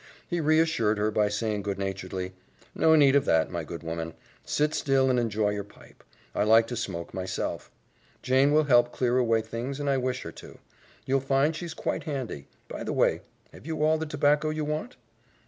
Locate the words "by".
1.11-1.29, 12.67-12.83